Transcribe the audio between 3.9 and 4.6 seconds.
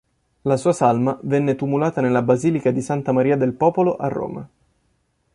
a Roma.